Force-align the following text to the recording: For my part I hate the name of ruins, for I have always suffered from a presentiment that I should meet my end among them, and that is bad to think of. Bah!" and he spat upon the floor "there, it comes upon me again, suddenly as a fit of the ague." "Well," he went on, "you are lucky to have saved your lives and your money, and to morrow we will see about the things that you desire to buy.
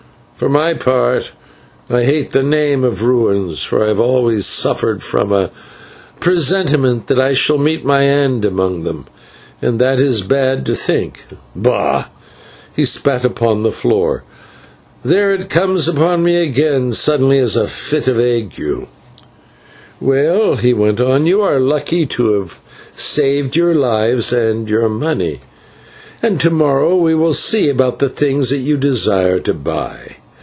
For 0.35 0.49
my 0.49 0.73
part 0.73 1.33
I 1.87 2.03
hate 2.03 2.31
the 2.31 2.41
name 2.41 2.83
of 2.83 3.03
ruins, 3.03 3.61
for 3.61 3.85
I 3.85 3.89
have 3.89 3.99
always 3.99 4.47
suffered 4.47 5.03
from 5.03 5.31
a 5.31 5.51
presentiment 6.19 7.05
that 7.09 7.19
I 7.19 7.35
should 7.35 7.59
meet 7.59 7.85
my 7.85 8.05
end 8.07 8.43
among 8.43 8.83
them, 8.83 9.05
and 9.61 9.77
that 9.79 9.99
is 9.99 10.23
bad 10.23 10.65
to 10.65 10.73
think 10.73 11.25
of. 11.29 11.37
Bah!" 11.55 11.97
and 11.97 12.05
he 12.75 12.85
spat 12.85 13.23
upon 13.23 13.61
the 13.61 13.71
floor 13.71 14.23
"there, 15.05 15.31
it 15.31 15.47
comes 15.47 15.87
upon 15.87 16.23
me 16.23 16.37
again, 16.37 16.91
suddenly 16.91 17.37
as 17.37 17.55
a 17.55 17.67
fit 17.67 18.07
of 18.07 18.17
the 18.17 18.23
ague." 18.37 18.87
"Well," 19.99 20.55
he 20.55 20.73
went 20.73 20.99
on, 20.99 21.27
"you 21.27 21.41
are 21.41 21.59
lucky 21.59 22.07
to 22.07 22.39
have 22.39 22.59
saved 22.97 23.55
your 23.55 23.75
lives 23.75 24.33
and 24.33 24.67
your 24.67 24.89
money, 24.89 25.41
and 26.23 26.39
to 26.39 26.49
morrow 26.49 26.97
we 26.97 27.13
will 27.13 27.35
see 27.35 27.69
about 27.69 27.99
the 27.99 28.09
things 28.09 28.49
that 28.49 28.57
you 28.61 28.75
desire 28.75 29.37
to 29.37 29.53
buy. 29.53 30.15